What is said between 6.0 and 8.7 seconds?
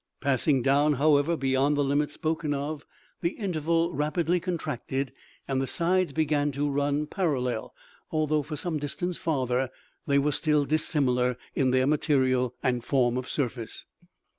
began to run parallel, although, for